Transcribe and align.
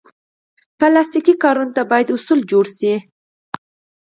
پلاستيکي 0.79 1.33
کارونې 1.43 1.73
ته 1.75 1.81
باید 1.91 2.13
اصول 2.15 2.39
جوړ 2.51 2.65
شي. 2.77 2.93